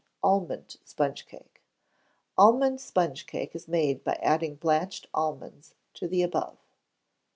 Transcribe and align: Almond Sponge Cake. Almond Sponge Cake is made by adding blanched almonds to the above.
Almond 0.23 0.77
Sponge 0.83 1.27
Cake. 1.27 1.61
Almond 2.35 2.81
Sponge 2.81 3.27
Cake 3.27 3.55
is 3.55 3.67
made 3.67 4.03
by 4.03 4.13
adding 4.13 4.55
blanched 4.55 5.05
almonds 5.13 5.75
to 5.93 6.07
the 6.07 6.23
above. 6.23 6.57